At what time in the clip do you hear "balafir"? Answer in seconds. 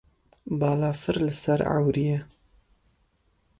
0.59-1.17